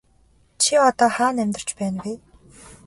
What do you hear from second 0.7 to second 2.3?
одоо хаана амьдарч байна вэ?